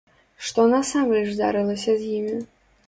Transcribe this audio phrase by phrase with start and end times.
[0.45, 2.37] Што насамрэч здарылася з імі?